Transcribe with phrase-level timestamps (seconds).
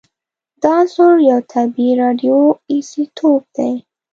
[0.61, 2.37] دا عنصر یو طبیعي راډیو
[2.71, 3.71] ایزوتوپ دی